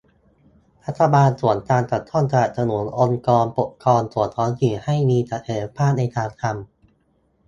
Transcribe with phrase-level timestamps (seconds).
[0.85, 6.53] รัฐบาลส่วนกลางจะต้องสนับสนุนองค์กรปกครองส่วนท้องถิ่น ให้มีศักยภาพในการทำ